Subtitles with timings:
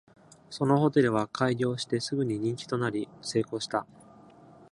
[0.49, 3.85] そのホテルは開業してすぐに人気となり、成功した。